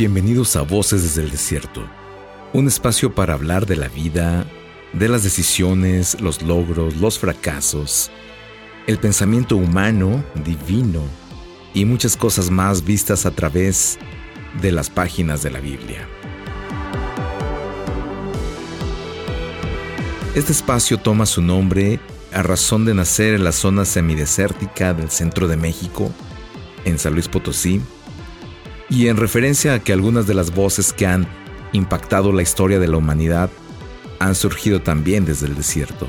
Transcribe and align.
bienvenidos 0.00 0.56
a 0.56 0.62
Voces 0.62 1.02
desde 1.02 1.20
el 1.20 1.30
Desierto, 1.30 1.86
un 2.54 2.66
espacio 2.66 3.14
para 3.14 3.34
hablar 3.34 3.66
de 3.66 3.76
la 3.76 3.88
vida, 3.88 4.46
de 4.94 5.10
las 5.10 5.24
decisiones, 5.24 6.18
los 6.22 6.40
logros, 6.40 6.96
los 6.96 7.18
fracasos, 7.18 8.10
el 8.86 8.96
pensamiento 8.96 9.58
humano, 9.58 10.24
divino 10.42 11.02
y 11.74 11.84
muchas 11.84 12.16
cosas 12.16 12.48
más 12.48 12.82
vistas 12.82 13.26
a 13.26 13.32
través 13.32 13.98
de 14.62 14.72
las 14.72 14.88
páginas 14.88 15.42
de 15.42 15.50
la 15.50 15.60
Biblia. 15.60 16.08
Este 20.34 20.52
espacio 20.52 20.96
toma 20.96 21.26
su 21.26 21.42
nombre 21.42 22.00
a 22.32 22.42
razón 22.42 22.86
de 22.86 22.94
nacer 22.94 23.34
en 23.34 23.44
la 23.44 23.52
zona 23.52 23.84
semidesértica 23.84 24.94
del 24.94 25.10
centro 25.10 25.46
de 25.46 25.58
México, 25.58 26.10
en 26.86 26.98
San 26.98 27.12
Luis 27.12 27.28
Potosí, 27.28 27.82
y 28.90 29.06
en 29.06 29.16
referencia 29.16 29.74
a 29.74 29.78
que 29.78 29.92
algunas 29.92 30.26
de 30.26 30.34
las 30.34 30.52
voces 30.52 30.92
que 30.92 31.06
han 31.06 31.26
impactado 31.72 32.32
la 32.32 32.42
historia 32.42 32.80
de 32.80 32.88
la 32.88 32.96
humanidad 32.96 33.48
han 34.18 34.34
surgido 34.34 34.82
también 34.82 35.24
desde 35.24 35.46
el 35.46 35.54
desierto. 35.54 36.08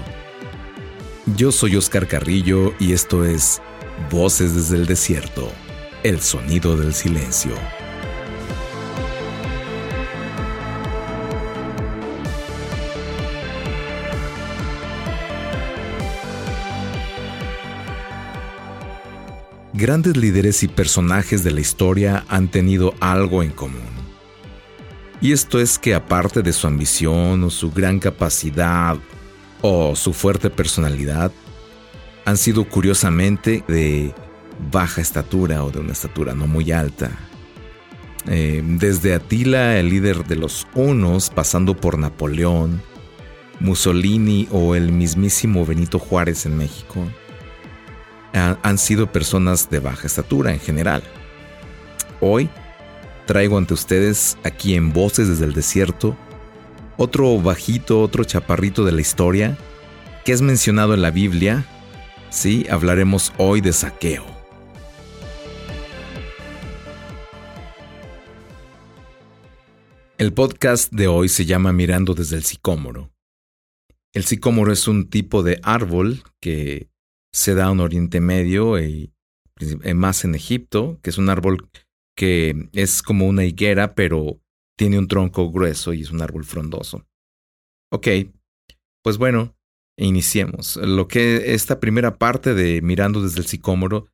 Yo 1.38 1.52
soy 1.52 1.76
Oscar 1.76 2.08
Carrillo 2.08 2.74
y 2.80 2.94
esto 2.94 3.24
es 3.24 3.62
Voces 4.10 4.56
desde 4.56 4.78
el 4.78 4.88
Desierto, 4.88 5.52
el 6.04 6.20
sonido 6.22 6.76
del 6.76 6.94
silencio. 6.94 7.54
Grandes 19.82 20.16
líderes 20.16 20.62
y 20.62 20.68
personajes 20.68 21.44
de 21.44 21.50
la 21.50 21.60
historia 21.60 22.24
han 22.28 22.50
tenido 22.50 22.94
algo 23.00 23.42
en 23.42 23.50
común. 23.50 23.82
Y 25.22 25.32
esto 25.32 25.60
es 25.60 25.80
que 25.80 25.96
aparte 25.96 26.44
de 26.44 26.54
su 26.54 26.68
ambición 26.68 27.44
o 27.44 27.50
su 27.50 27.72
gran 27.72 27.98
capacidad 27.98 29.00
o 29.62 29.96
su 29.96 30.14
fuerte 30.14 30.52
personalidad, 30.52 31.32
han 32.26 32.38
sido 32.38 32.70
curiosamente 32.70 33.64
de 33.68 34.14
baja 34.72 35.02
estatura 35.02 35.64
o 35.64 35.72
de 35.72 35.80
una 35.80 35.94
estatura 35.94 36.36
no 36.36 36.46
muy 36.46 36.72
alta. 36.72 37.10
Eh, 38.28 38.62
desde 38.64 39.16
Atila, 39.16 39.80
el 39.80 39.90
líder 39.90 40.26
de 40.26 40.36
los 40.36 40.68
unos, 40.76 41.32
pasando 41.32 41.76
por 41.76 41.98
Napoleón, 41.98 42.84
Mussolini 43.60 44.48
o 44.52 44.76
el 44.76 44.92
mismísimo 44.92 45.66
Benito 45.66 45.98
Juárez 45.98 46.46
en 46.46 46.56
México, 46.56 47.04
han 48.34 48.78
sido 48.78 49.12
personas 49.12 49.70
de 49.70 49.80
baja 49.80 50.08
estatura 50.08 50.52
en 50.54 50.60
general. 50.60 51.04
Hoy 52.20 52.50
traigo 53.26 53.58
ante 53.58 53.74
ustedes, 53.74 54.38
aquí 54.44 54.76
en 54.76 54.94
Voces 54.94 55.28
desde 55.28 55.46
el 55.46 55.54
Desierto, 55.54 56.18
otro 56.98 57.42
bajito, 57.42 58.02
otro 58.02 58.24
chaparrito 58.24 58.86
de 58.86 58.92
la 58.92 59.02
historia, 59.02 59.58
que 60.24 60.34
es 60.34 60.42
mencionado 60.42 60.94
en 60.94 61.02
la 61.02 61.12
Biblia. 61.12 61.66
Sí, 62.30 62.66
hablaremos 62.70 63.34
hoy 63.38 63.62
de 63.62 63.74
saqueo. 63.74 64.26
El 70.20 70.34
podcast 70.34 70.94
de 70.94 71.08
hoy 71.08 71.30
se 71.30 71.46
llama 71.46 71.74
Mirando 71.74 72.14
desde 72.14 72.36
el 72.36 72.44
Sicómoro. 72.44 73.12
El 74.14 74.24
sicómoro 74.26 74.72
es 74.72 74.88
un 74.88 75.10
tipo 75.10 75.42
de 75.42 75.60
árbol 75.64 76.22
que 76.40 76.91
se 77.34 77.56
da 77.56 77.72
en 77.72 77.80
Oriente 77.80 78.20
Medio 78.20 78.80
y 78.80 79.14
más 79.96 80.26
en 80.26 80.36
Egipto, 80.36 81.00
que 81.02 81.10
es 81.10 81.18
un 81.18 81.30
árbol 81.30 81.70
que 82.16 82.70
es 82.74 83.02
como 83.02 83.28
una 83.28 83.46
higuera, 83.46 83.96
pero 83.96 84.40
tiene 84.78 84.98
un 84.98 85.08
tronco 85.08 85.52
grueso 85.52 85.94
y 85.94 86.02
es 86.02 86.12
un 86.12 86.22
árbol 86.22 86.44
frondoso. 86.44 87.06
Ok, 87.92 88.08
pues 89.04 89.18
bueno, 89.18 89.56
iniciemos. 89.98 90.78
Lo 90.78 91.08
que 91.08 91.54
esta 91.54 91.80
primera 91.80 92.18
parte 92.18 92.54
de 92.54 92.82
Mirando 92.82 93.22
desde 93.22 93.40
el 93.40 93.46
Sicómoro 93.46 94.08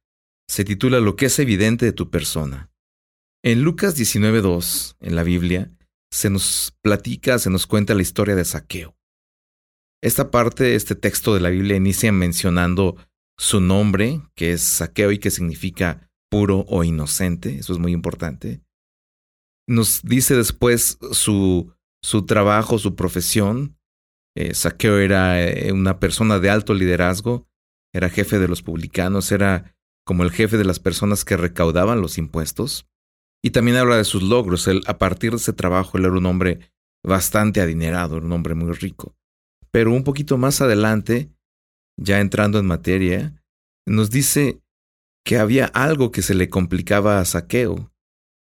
se 0.50 0.64
titula 0.64 1.00
Lo 1.00 1.16
que 1.16 1.28
es 1.28 1.40
evidente 1.40 1.86
de 1.86 1.94
tu 1.94 2.10
persona. 2.10 2.72
En 3.44 3.64
Lucas 3.64 3.98
19.2, 3.98 4.96
en 5.00 5.16
la 5.16 5.24
Biblia, 5.24 5.72
se 6.12 6.30
nos 6.30 6.76
platica, 6.82 7.40
se 7.40 7.50
nos 7.50 7.68
cuenta 7.68 7.94
la 7.94 8.02
historia 8.02 8.36
de 8.36 8.46
Saqueo. 8.46 8.98
Esta 10.02 10.32
parte, 10.32 10.76
este 10.76 10.96
texto 10.96 11.34
de 11.34 11.40
la 11.40 11.50
Biblia 11.50 11.76
inicia 11.76 12.12
mencionando 12.12 12.98
su 13.38 13.62
nombre, 13.62 14.22
que 14.36 14.54
es 14.54 14.62
saqueo 14.62 15.12
y 15.12 15.20
que 15.20 15.32
significa 15.32 16.12
puro 16.30 16.66
o 16.68 16.84
inocente, 16.84 17.58
eso 17.58 17.74
es 17.74 17.80
muy 17.80 17.92
importante. 17.92 18.62
Nos 19.68 20.02
dice 20.04 20.36
después 20.36 20.98
su, 21.12 21.74
su 22.02 22.26
trabajo, 22.26 22.80
su 22.80 22.96
profesión. 22.96 23.78
Eh, 24.36 24.54
saqueo 24.54 25.00
era 25.00 25.42
eh, 25.42 25.72
una 25.72 26.00
persona 26.00 26.40
de 26.40 26.50
alto 26.50 26.74
liderazgo, 26.74 27.48
era 27.94 28.10
jefe 28.10 28.40
de 28.40 28.48
los 28.48 28.62
publicanos, 28.62 29.32
era 29.32 29.76
como 30.06 30.24
el 30.24 30.32
jefe 30.32 30.58
de 30.58 30.66
las 30.66 30.80
personas 30.80 31.26
que 31.26 31.38
recaudaban 31.38 32.02
los 32.02 32.18
impuestos. 32.18 32.88
Y 33.44 33.52
también 33.52 33.78
habla 33.78 33.98
de 33.98 34.04
sus 34.04 34.24
logros. 34.24 34.68
Él, 34.68 34.82
a 34.88 34.98
partir 34.98 35.32
de 35.32 35.38
ese 35.38 35.54
trabajo, 35.54 35.98
él 35.98 36.06
era 36.06 36.14
un 36.14 36.26
hombre 36.26 36.72
bastante 37.04 37.62
adinerado, 37.62 38.18
un 38.18 38.32
hombre 38.32 38.56
muy 38.56 38.72
rico. 38.74 39.16
Pero 39.72 39.92
un 39.92 40.04
poquito 40.04 40.38
más 40.38 40.62
adelante, 40.62 41.30
ya 41.98 42.20
entrando 42.20 42.60
en 42.60 42.66
materia, 42.66 43.44
nos 43.86 44.10
dice 44.10 44.62
que 45.26 45.38
había 45.38 45.66
algo 45.66 46.12
que 46.12 46.22
se 46.22 46.36
le 46.36 46.50
complicaba 46.50 47.20
a 47.20 47.26
Saqueo. 47.26 47.92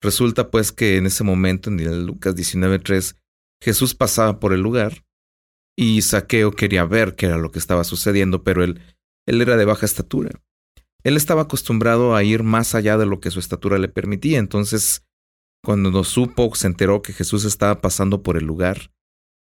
Resulta 0.00 0.50
pues 0.50 0.72
que 0.72 0.97
en 0.97 1.06
ese 1.06 1.25
momento, 1.25 1.70
en 1.70 2.06
Lucas 2.06 2.34
19.3, 2.34 3.16
Jesús 3.62 3.94
pasaba 3.94 4.41
por 4.41 4.53
el 4.53 4.60
lugar 4.60 5.04
y 5.76 6.03
Saqueo 6.03 6.53
quería 6.53 6.84
ver 6.84 7.14
qué 7.14 7.26
era 7.26 7.38
lo 7.38 7.50
que 7.50 7.58
estaba 7.58 7.84
sucediendo, 7.84 8.42
pero 8.42 8.64
él, 8.64 8.80
él 9.26 9.41
era 9.41 9.56
de 9.56 9.64
baja 9.64 9.86
estatura. 9.86 10.30
Él 11.04 11.16
estaba 11.16 11.42
acostumbrado 11.42 12.14
a 12.14 12.22
ir 12.22 12.42
más 12.42 12.74
allá 12.74 12.97
de 12.97 13.06
lo 13.06 13.20
que 13.20 13.30
su 13.30 13.41
estatura 13.41 13.78
le 13.78 13.88
permitía, 13.88 14.38
entonces 14.38 15.04
cuando 15.64 15.91
nos 15.91 16.09
supo, 16.09 16.53
se 16.54 16.66
enteró 16.66 17.03
que 17.03 17.12
Jesús 17.12 17.44
estaba 17.44 17.80
pasando 17.80 18.22
por 18.22 18.36
el 18.36 18.44
lugar, 18.44 18.92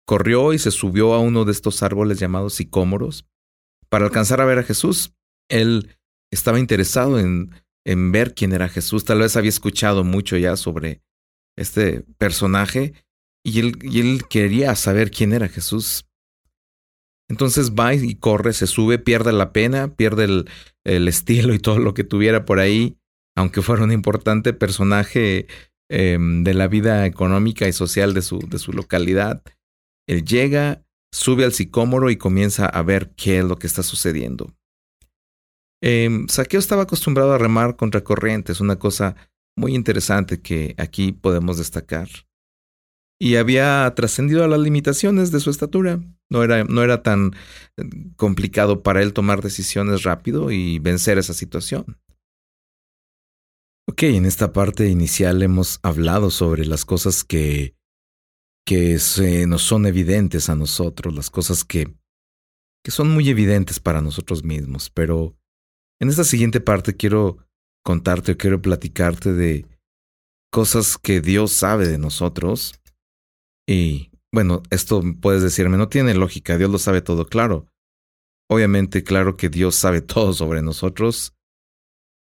corrió 0.05 0.51
y 0.53 0.59
se 0.59 0.71
subió 0.71 1.13
a 1.13 1.19
uno 1.19 1.45
de 1.45 1.53
estos 1.53 1.81
árboles 1.81 2.19
llamados 2.19 2.53
sicómoros 2.55 3.25
para 3.93 4.05
alcanzar 4.05 4.41
a 4.41 4.45
ver 4.45 4.57
a 4.57 4.63
Jesús. 4.63 5.13
Él 5.51 5.95
estaba 6.31 6.57
interesado 6.57 7.19
en, 7.19 7.51
en 7.85 8.11
ver 8.11 8.33
quién 8.33 8.51
era 8.51 8.67
Jesús, 8.67 9.05
tal 9.05 9.19
vez 9.19 9.37
había 9.37 9.49
escuchado 9.49 10.03
mucho 10.03 10.35
ya 10.35 10.55
sobre 10.55 11.03
este 11.55 12.01
personaje 12.17 12.93
y 13.45 13.59
él, 13.59 14.23
quería 14.27 14.73
saber 14.73 15.11
quién 15.11 15.31
era 15.31 15.47
Jesús. 15.47 16.07
Entonces 17.29 17.73
va 17.73 17.93
y 17.93 18.15
corre, 18.15 18.53
se 18.53 18.65
sube, 18.65 18.97
pierde 18.97 19.31
la 19.31 19.53
pena, 19.53 19.93
pierde 19.95 20.23
el, 20.85 21.07
estilo 21.07 21.53
y 21.53 21.59
todo 21.59 21.77
lo 21.77 21.93
que 21.93 22.03
tuviera 22.03 22.45
por 22.45 22.57
ahí, 22.57 22.97
aunque 23.35 23.61
fuera 23.61 23.83
un 23.83 23.91
importante 23.91 24.53
personaje 24.53 25.45
eh, 25.91 26.17
de 26.19 26.53
la 26.55 26.67
vida 26.67 27.05
económica 27.05 27.67
y 27.67 27.73
social 27.73 28.15
de 28.15 28.23
su, 28.23 28.39
de 28.39 28.57
su 28.57 28.73
localidad. 28.73 29.43
Él 30.07 30.25
llega, 30.25 30.83
sube 31.13 31.45
al 31.45 31.53
sicómoro 31.53 32.09
y 32.09 32.17
comienza 32.17 32.65
a 32.65 32.81
ver 32.81 33.11
qué 33.15 33.37
es 33.39 33.45
lo 33.45 33.57
que 33.57 33.67
está 33.67 33.83
sucediendo. 33.83 34.51
Eh, 35.81 36.09
Saqueo 36.27 36.59
estaba 36.59 36.83
acostumbrado 36.83 37.33
a 37.33 37.37
remar 37.37 37.75
contra 37.75 38.03
corrientes, 38.03 38.59
una 38.59 38.77
cosa 38.77 39.15
muy 39.55 39.75
interesante 39.75 40.41
que 40.41 40.73
aquí 40.77 41.11
podemos 41.11 41.59
destacar. 41.59 42.09
Y 43.21 43.35
había 43.35 43.93
trascendido 43.95 44.43
a 44.43 44.47
las 44.47 44.59
limitaciones 44.59 45.31
de 45.31 45.39
su 45.39 45.51
estatura. 45.51 46.01
No 46.31 46.43
era, 46.43 46.63
no 46.63 46.81
era 46.81 47.03
tan 47.03 47.33
eh, 47.77 47.83
complicado 48.15 48.81
para 48.81 49.03
él 49.03 49.13
tomar 49.13 49.43
decisiones 49.43 50.03
rápido 50.03 50.49
y 50.51 50.79
vencer 50.79 51.19
esa 51.19 51.33
situación. 51.33 51.99
Ok, 53.87 54.03
en 54.03 54.25
esta 54.25 54.51
parte 54.51 54.89
inicial 54.89 55.43
hemos 55.43 55.79
hablado 55.83 56.31
sobre 56.31 56.65
las 56.65 56.85
cosas 56.85 57.23
que 57.23 57.75
que 58.65 58.99
se 58.99 59.45
nos 59.47 59.61
son 59.61 59.85
evidentes 59.85 60.49
a 60.49 60.55
nosotros, 60.55 61.13
las 61.13 61.29
cosas 61.29 61.63
que, 61.63 61.93
que 62.83 62.91
son 62.91 63.09
muy 63.09 63.29
evidentes 63.29 63.79
para 63.79 64.01
nosotros 64.01 64.43
mismos. 64.43 64.89
Pero 64.89 65.35
en 65.99 66.09
esta 66.09 66.23
siguiente 66.23 66.61
parte 66.61 66.95
quiero 66.95 67.37
contarte 67.83 68.33
o 68.33 68.37
quiero 68.37 68.61
platicarte 68.61 69.33
de 69.33 69.65
cosas 70.51 70.97
que 70.97 71.19
Dios 71.19 71.51
sabe 71.51 71.87
de 71.87 71.97
nosotros. 71.97 72.79
Y 73.67 74.11
bueno, 74.31 74.63
esto 74.69 75.01
puedes 75.21 75.41
decirme, 75.41 75.77
no 75.77 75.89
tiene 75.89 76.13
lógica, 76.13 76.57
Dios 76.57 76.69
lo 76.69 76.79
sabe 76.79 77.01
todo, 77.01 77.27
claro. 77.27 77.67
Obviamente, 78.49 79.03
claro 79.03 79.35
que 79.37 79.49
Dios 79.49 79.75
sabe 79.75 80.01
todo 80.01 80.33
sobre 80.33 80.61
nosotros, 80.61 81.33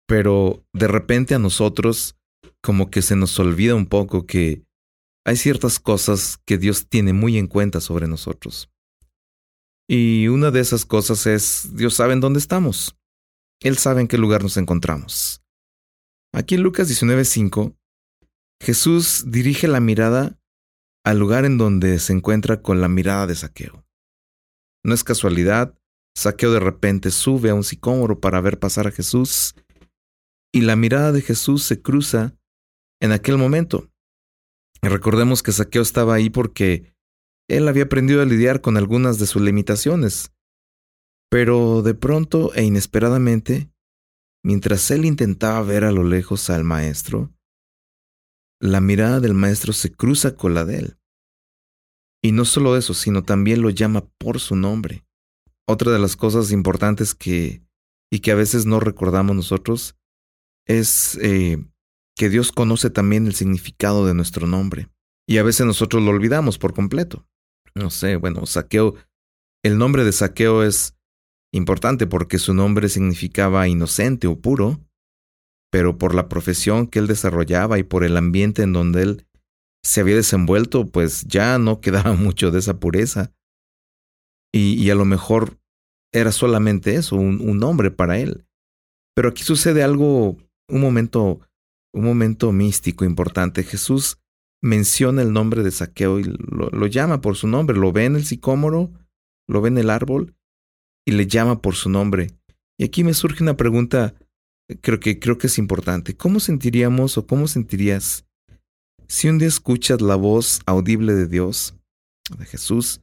pero 0.06 0.64
de 0.72 0.88
repente 0.88 1.34
a 1.34 1.38
nosotros 1.38 2.16
como 2.62 2.90
que 2.90 3.00
se 3.00 3.16
nos 3.16 3.38
olvida 3.38 3.74
un 3.74 3.86
poco 3.86 4.26
que 4.26 4.62
hay 5.24 5.36
ciertas 5.36 5.78
cosas 5.78 6.40
que 6.44 6.58
Dios 6.58 6.88
tiene 6.88 7.12
muy 7.12 7.38
en 7.38 7.46
cuenta 7.46 7.80
sobre 7.80 8.08
nosotros. 8.08 8.70
Y 9.88 10.28
una 10.28 10.50
de 10.50 10.60
esas 10.60 10.86
cosas 10.86 11.26
es, 11.26 11.76
Dios 11.76 11.94
sabe 11.94 12.12
en 12.12 12.20
dónde 12.20 12.38
estamos. 12.38 12.96
Él 13.60 13.76
sabe 13.76 14.00
en 14.00 14.08
qué 14.08 14.18
lugar 14.18 14.42
nos 14.42 14.56
encontramos. 14.56 15.42
Aquí 16.32 16.54
en 16.54 16.62
Lucas 16.62 16.88
19:5 16.88 17.76
Jesús 18.62 19.24
dirige 19.26 19.68
la 19.68 19.80
mirada 19.80 20.38
al 21.04 21.18
lugar 21.18 21.44
en 21.44 21.58
donde 21.58 21.98
se 21.98 22.12
encuentra 22.12 22.62
con 22.62 22.80
la 22.80 22.88
mirada 22.88 23.26
de 23.26 23.34
saqueo. 23.34 23.84
No 24.84 24.94
es 24.94 25.02
casualidad, 25.02 25.74
saqueo 26.14 26.52
de 26.52 26.60
repente 26.60 27.10
sube 27.10 27.50
a 27.50 27.54
un 27.54 27.64
sicómoro 27.64 28.20
para 28.20 28.40
ver 28.40 28.58
pasar 28.58 28.86
a 28.86 28.92
Jesús 28.92 29.54
y 30.52 30.60
la 30.62 30.76
mirada 30.76 31.12
de 31.12 31.22
Jesús 31.22 31.64
se 31.64 31.80
cruza 31.80 32.36
en 33.00 33.12
aquel 33.12 33.38
momento. 33.38 33.89
Recordemos 34.82 35.42
que 35.42 35.52
saqueo 35.52 35.82
estaba 35.82 36.14
ahí 36.14 36.30
porque 36.30 36.94
él 37.48 37.68
había 37.68 37.84
aprendido 37.84 38.22
a 38.22 38.24
lidiar 38.24 38.60
con 38.60 38.76
algunas 38.76 39.18
de 39.18 39.26
sus 39.26 39.42
limitaciones. 39.42 40.32
Pero 41.30 41.82
de 41.82 41.94
pronto 41.94 42.52
e 42.54 42.64
inesperadamente, 42.64 43.70
mientras 44.44 44.90
él 44.90 45.04
intentaba 45.04 45.62
ver 45.62 45.84
a 45.84 45.92
lo 45.92 46.02
lejos 46.04 46.50
al 46.50 46.64
maestro, 46.64 47.32
la 48.60 48.80
mirada 48.80 49.20
del 49.20 49.34
maestro 49.34 49.72
se 49.72 49.92
cruza 49.92 50.34
con 50.34 50.54
la 50.54 50.64
de 50.64 50.78
él. 50.78 50.98
Y 52.22 52.32
no 52.32 52.44
solo 52.44 52.76
eso, 52.76 52.94
sino 52.94 53.22
también 53.22 53.62
lo 53.62 53.70
llama 53.70 54.06
por 54.18 54.40
su 54.40 54.56
nombre. 54.56 55.06
Otra 55.66 55.92
de 55.92 55.98
las 55.98 56.16
cosas 56.16 56.52
importantes 56.52 57.14
que 57.14 57.62
y 58.12 58.20
que 58.20 58.32
a 58.32 58.34
veces 58.34 58.66
no 58.66 58.80
recordamos 58.80 59.36
nosotros 59.36 59.96
es 60.66 61.16
eh, 61.22 61.64
que 62.20 62.28
Dios 62.28 62.52
conoce 62.52 62.90
también 62.90 63.26
el 63.26 63.34
significado 63.34 64.04
de 64.04 64.12
nuestro 64.12 64.46
nombre. 64.46 64.90
Y 65.26 65.38
a 65.38 65.42
veces 65.42 65.64
nosotros 65.64 66.02
lo 66.02 66.10
olvidamos 66.10 66.58
por 66.58 66.74
completo. 66.74 67.26
No 67.74 67.88
sé, 67.88 68.16
bueno, 68.16 68.44
saqueo. 68.44 68.94
El 69.64 69.78
nombre 69.78 70.04
de 70.04 70.12
saqueo 70.12 70.62
es 70.62 70.98
importante 71.50 72.06
porque 72.06 72.36
su 72.36 72.52
nombre 72.52 72.90
significaba 72.90 73.68
inocente 73.68 74.26
o 74.26 74.38
puro, 74.38 74.86
pero 75.72 75.96
por 75.96 76.14
la 76.14 76.28
profesión 76.28 76.88
que 76.88 76.98
él 76.98 77.06
desarrollaba 77.06 77.78
y 77.78 77.84
por 77.84 78.04
el 78.04 78.18
ambiente 78.18 78.64
en 78.64 78.74
donde 78.74 79.00
él 79.02 79.26
se 79.82 80.02
había 80.02 80.16
desenvuelto, 80.16 80.84
pues 80.84 81.24
ya 81.24 81.56
no 81.56 81.80
quedaba 81.80 82.12
mucho 82.12 82.50
de 82.50 82.58
esa 82.58 82.78
pureza. 82.78 83.32
Y, 84.52 84.90
a 84.90 84.94
lo 84.94 85.06
mejor 85.06 85.58
era 86.12 86.32
solamente 86.32 86.96
eso, 86.96 87.16
un, 87.16 87.40
un, 87.40 87.56
nombre 87.56 87.90
para 87.90 88.18
él. 88.18 88.44
Pero 89.16 89.30
aquí 89.30 89.42
sucede 89.42 89.82
algo, 89.82 90.36
un 90.68 90.80
momento, 90.82 91.40
un 91.92 92.04
momento 92.04 92.52
místico 92.52 93.04
importante. 93.04 93.62
Jesús 93.62 94.18
menciona 94.62 95.22
el 95.22 95.32
nombre 95.32 95.62
de 95.62 95.70
Saqueo 95.70 96.18
y 96.20 96.24
lo, 96.24 96.86
llama 96.86 97.20
por 97.20 97.36
su 97.36 97.48
nombre. 97.48 97.76
Lo 97.76 97.92
ve 97.92 98.04
en 98.04 98.16
el 98.16 98.24
sicómoro, 98.24 98.92
lo 99.48 99.60
ve 99.60 99.68
en 99.68 99.78
el 99.78 99.90
árbol 99.90 100.34
y 101.06 101.12
le 101.12 101.26
llama 101.26 101.60
por 101.62 101.74
su 101.74 101.90
nombre. 101.90 102.28
Y 102.78 102.84
aquí 102.84 103.04
me 103.04 103.14
surge 103.14 103.42
una 103.42 103.56
pregunta 103.56 104.14
creo 104.80 105.00
que, 105.00 105.18
creo 105.18 105.38
que 105.38 105.48
es 105.48 105.58
importante. 105.58 106.16
¿Cómo 106.16 106.40
sentiríamos 106.40 107.18
o 107.18 107.26
cómo 107.26 107.48
sentirías 107.48 108.24
si 109.08 109.28
un 109.28 109.38
día 109.38 109.48
escuchas 109.48 110.00
la 110.00 110.14
voz 110.14 110.60
audible 110.66 111.14
de 111.14 111.26
Dios, 111.26 111.74
de 112.38 112.46
Jesús, 112.46 113.02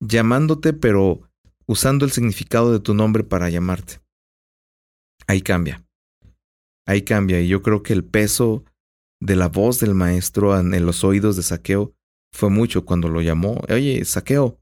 llamándote 0.00 0.72
pero 0.72 1.22
usando 1.66 2.04
el 2.04 2.12
significado 2.12 2.72
de 2.72 2.80
tu 2.80 2.94
nombre 2.94 3.24
para 3.24 3.50
llamarte? 3.50 4.00
Ahí 5.26 5.42
cambia. 5.42 5.84
Ahí 6.90 7.02
cambia. 7.02 7.40
Y 7.40 7.46
yo 7.46 7.62
creo 7.62 7.84
que 7.84 7.92
el 7.92 8.04
peso 8.04 8.64
de 9.22 9.36
la 9.36 9.46
voz 9.46 9.78
del 9.78 9.94
maestro 9.94 10.58
en 10.58 10.84
los 10.84 11.04
oídos 11.04 11.36
de 11.36 11.44
Saqueo 11.44 11.94
fue 12.34 12.50
mucho 12.50 12.84
cuando 12.84 13.08
lo 13.08 13.22
llamó. 13.22 13.62
Oye, 13.68 14.04
Saqueo, 14.04 14.58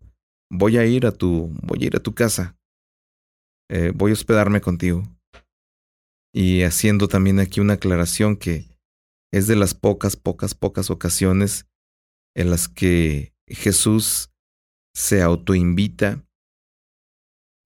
voy 0.50 0.76
a 0.76 0.84
ir 0.84 1.06
a 1.06 1.12
tu, 1.12 1.50
voy 1.62 1.84
a 1.84 1.86
ir 1.86 1.96
a 1.96 2.02
tu 2.02 2.14
casa. 2.14 2.58
Eh, 3.70 3.92
voy 3.94 4.10
a 4.10 4.12
hospedarme 4.12 4.60
contigo 4.60 5.04
y 6.34 6.64
haciendo 6.64 7.08
también 7.08 7.40
aquí 7.40 7.60
una 7.60 7.74
aclaración 7.74 8.36
que 8.36 8.66
es 9.32 9.46
de 9.46 9.56
las 9.56 9.72
pocas, 9.72 10.16
pocas, 10.16 10.54
pocas 10.54 10.90
ocasiones 10.90 11.66
en 12.36 12.50
las 12.50 12.68
que 12.68 13.32
Jesús 13.46 14.30
se 14.94 15.22
autoinvita 15.22 16.26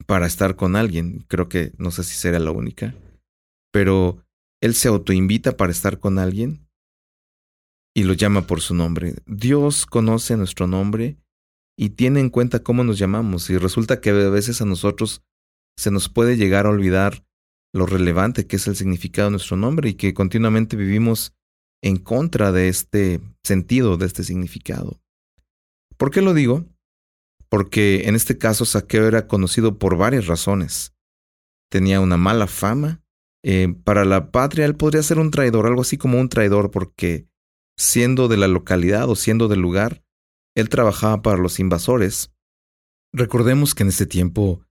para 0.07 0.29
estar 0.29 0.55
con 0.55 0.77
alguien. 0.77 1.25
Creo 1.27 1.49
que 1.49 1.73
no 1.79 1.91
sé 1.91 2.05
si 2.05 2.15
será 2.15 2.39
la 2.39 2.53
única, 2.53 2.95
pero 3.73 4.25
Él 4.63 4.75
se 4.75 4.89
autoinvita 4.89 5.57
para 5.57 5.73
estar 5.73 5.99
con 5.99 6.19
alguien 6.19 6.67
y 7.95 8.05
lo 8.05 8.15
llama 8.15 8.47
por 8.47 8.61
su 8.61 8.75
nombre. 8.75 9.17
Dios 9.27 9.85
conoce 9.85 10.37
nuestro 10.37 10.67
nombre 10.67 11.19
y 11.77 11.91
tiene 11.91 12.21
en 12.21 12.31
cuenta 12.31 12.63
cómo 12.63 12.85
nos 12.85 12.99
llamamos 12.99 13.51
y 13.51 13.59
resulta 13.59 14.01
que 14.01 14.11
a 14.11 14.31
veces 14.31 14.63
a 14.63 14.65
nosotros 14.65 15.23
se 15.77 15.91
nos 15.91 16.09
puede 16.09 16.37
llegar 16.37 16.67
a 16.67 16.71
olvidar 16.71 17.27
lo 17.75 17.87
relevante 17.87 18.47
que 18.47 18.57
es 18.57 18.67
el 18.69 18.77
significado 18.77 19.29
de 19.29 19.33
nuestro 19.33 19.57
nombre 19.57 19.91
y 19.91 19.95
que 19.95 20.15
continuamente 20.15 20.77
vivimos 20.77 21.35
en 21.83 21.97
contra 21.97 22.53
de 22.53 22.69
este 22.69 23.21
sentido, 23.43 23.97
de 23.97 24.07
este 24.07 24.23
significado. 24.23 25.01
¿Por 25.97 26.13
qué 26.13 26.23
lo 26.23 26.35
digo? 26.35 26.67
Porque 27.49 28.09
en 28.09 28.15
este 28.15 28.39
caso 28.39 28.65
Saqueo 28.65 29.09
era 29.09 29.27
conocido 29.27 29.79
por 29.79 29.97
varias 29.97 30.27
razones. 30.27 30.95
Tenía 31.69 32.01
una 32.01 32.17
mala 32.17 32.47
fama. 32.47 33.02
Eh, 33.45 33.75
para 33.85 34.05
la 34.05 34.31
patria 34.31 34.65
él 34.67 34.77
podría 34.77 35.03
ser 35.03 35.19
un 35.19 35.31
traidor, 35.31 35.67
algo 35.67 35.83
así 35.83 35.99
como 35.99 36.21
un 36.21 36.29
traidor, 36.29 36.71
porque 36.71 37.27
siendo 37.77 38.29
de 38.29 38.37
la 38.37 38.49
localidad 38.49 39.09
o 39.09 39.17
siendo 39.17 39.49
del 39.49 39.61
lugar, 39.61 40.05
él 40.55 40.69
trabajaba 40.69 41.23
para 41.23 41.39
los 41.39 41.59
invasores. 41.59 42.33
Recordemos 43.13 43.75
que 43.75 43.83
en 43.83 43.89
ese 43.89 44.07
tiempo 44.07 44.65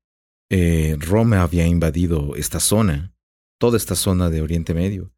eh, 0.50 0.96
Roma 1.00 1.42
había 1.42 1.66
invadido 1.68 2.36
esta 2.36 2.60
zona, 2.60 3.14
toda 3.60 3.78
esta 3.78 3.96
zona 3.96 4.30
de 4.30 4.42
Oriente 4.42 4.74
Medio. 4.74 5.14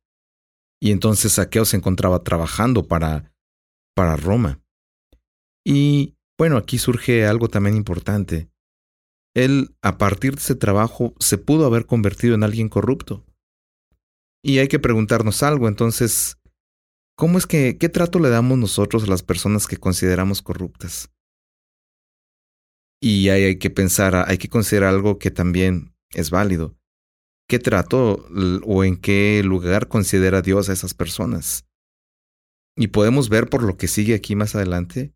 Y 0.81 0.91
entonces 0.91 1.33
Saqueo 1.33 1.65
se 1.65 1.77
encontraba 1.77 2.23
trabajando 2.23 2.87
para, 2.87 3.33
para 3.95 4.17
Roma. 4.17 4.61
Y 5.65 6.17
bueno, 6.37 6.57
aquí 6.57 6.77
surge 6.77 7.25
algo 7.25 7.47
también 7.47 7.77
importante. 7.77 8.49
Él, 9.33 9.75
a 9.81 9.97
partir 9.97 10.35
de 10.35 10.41
ese 10.41 10.55
trabajo, 10.55 11.15
se 11.19 11.37
pudo 11.37 11.65
haber 11.65 11.85
convertido 11.85 12.35
en 12.35 12.43
alguien 12.43 12.69
corrupto. 12.69 13.25
Y 14.43 14.59
hay 14.59 14.67
que 14.67 14.79
preguntarnos 14.79 15.41
algo, 15.41 15.69
entonces, 15.69 16.37
¿cómo 17.15 17.37
es 17.37 17.47
que, 17.47 17.77
qué 17.77 17.87
trato 17.87 18.19
le 18.19 18.29
damos 18.29 18.57
nosotros 18.57 19.03
a 19.03 19.07
las 19.07 19.23
personas 19.23 19.67
que 19.67 19.77
consideramos 19.77 20.41
corruptas? 20.41 21.09
Y 23.01 23.29
hay, 23.29 23.57
que 23.57 23.69
pensar, 23.69 24.15
hay 24.27 24.37
que 24.37 24.49
considerar 24.49 24.89
algo 24.93 25.17
que 25.17 25.31
también 25.31 25.95
es 26.13 26.29
válido. 26.29 26.77
¿Qué 27.49 27.59
trato 27.59 28.25
o 28.65 28.83
en 28.83 28.97
qué 28.97 29.41
lugar 29.43 29.87
considera 29.87 30.41
Dios 30.41 30.69
a 30.69 30.73
esas 30.73 30.93
personas? 30.93 31.65
Y 32.77 32.87
podemos 32.87 33.29
ver 33.29 33.49
por 33.49 33.63
lo 33.63 33.77
que 33.77 33.87
sigue 33.87 34.13
aquí 34.15 34.35
más 34.35 34.55
adelante 34.55 35.13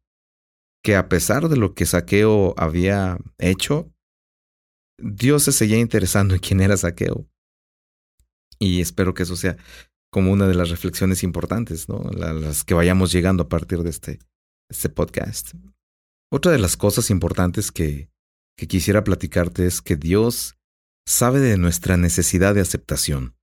que 0.83 0.95
a 0.95 1.09
pesar 1.09 1.49
de 1.49 1.57
lo 1.57 1.73
que 1.73 1.85
Saqueo 1.85 2.53
había 2.57 3.17
hecho, 3.37 3.91
Dios 4.97 5.43
se 5.43 5.51
seguía 5.51 5.79
interesando 5.79 6.33
en 6.33 6.39
quién 6.39 6.61
era 6.61 6.77
Saqueo. 6.77 7.27
Y 8.59 8.81
espero 8.81 9.13
que 9.13 9.23
eso 9.23 9.35
sea 9.35 9.57
como 10.11 10.31
una 10.31 10.47
de 10.47 10.55
las 10.55 10.69
reflexiones 10.69 11.23
importantes, 11.23 11.89
¿no? 11.89 11.99
Las 12.11 12.63
que 12.63 12.73
vayamos 12.73 13.11
llegando 13.11 13.43
a 13.43 13.49
partir 13.49 13.83
de 13.83 13.89
este, 13.89 14.19
este 14.69 14.89
podcast. 14.89 15.53
Otra 16.31 16.51
de 16.51 16.59
las 16.59 16.77
cosas 16.77 17.09
importantes 17.09 17.71
que, 17.71 18.09
que 18.57 18.67
quisiera 18.67 19.03
platicarte 19.03 19.65
es 19.65 19.81
que 19.81 19.95
Dios 19.95 20.57
sabe 21.07 21.39
de 21.39 21.57
nuestra 21.57 21.97
necesidad 21.97 22.55
de 22.55 22.61
aceptación. 22.61 23.35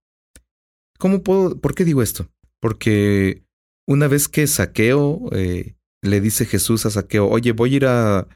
¿Cómo 0.98 1.22
puedo? 1.22 1.60
¿Por 1.60 1.74
qué 1.74 1.84
digo 1.84 2.02
esto? 2.02 2.28
Porque 2.60 3.44
una 3.86 4.08
vez 4.08 4.28
que 4.28 4.46
Saqueo 4.46 5.28
eh, 5.32 5.76
le 6.02 6.20
dice 6.20 6.46
Jesús 6.46 6.86
a 6.86 6.90
Saqueo, 6.90 7.28
oye, 7.28 7.52
voy 7.52 7.74
a 7.74 7.76
ir 7.76 7.86
a. 7.86 8.28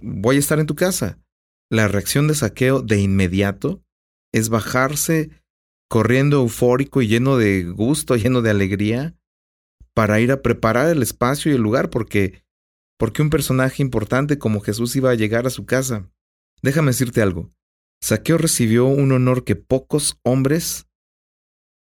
voy 0.00 0.36
a 0.36 0.38
estar 0.38 0.58
en 0.58 0.66
tu 0.66 0.74
casa. 0.74 1.18
La 1.70 1.88
reacción 1.88 2.28
de 2.28 2.34
Saqueo 2.34 2.82
de 2.82 3.00
inmediato 3.00 3.82
es 4.32 4.48
bajarse 4.48 5.30
corriendo 5.92 6.38
eufórico 6.38 7.02
y 7.02 7.06
lleno 7.06 7.36
de 7.36 7.64
gusto, 7.64 8.16
lleno 8.16 8.40
de 8.40 8.48
alegría, 8.48 9.14
para 9.92 10.20
ir 10.20 10.32
a 10.32 10.40
preparar 10.40 10.88
el 10.88 11.02
espacio 11.02 11.52
y 11.52 11.54
el 11.54 11.60
lugar, 11.60 11.90
porque 11.90 12.42
porque 12.98 13.20
un 13.20 13.28
personaje 13.28 13.82
importante 13.82 14.38
como 14.38 14.60
Jesús 14.60 14.96
iba 14.96 15.10
a 15.10 15.14
llegar 15.14 15.46
a 15.46 15.50
su 15.50 15.66
casa. 15.66 16.10
Déjame 16.62 16.92
decirte 16.92 17.20
algo. 17.20 17.52
Saqueo 18.00 18.38
recibió 18.38 18.86
un 18.86 19.12
honor 19.12 19.44
que 19.44 19.54
pocos 19.54 20.18
hombres 20.22 20.86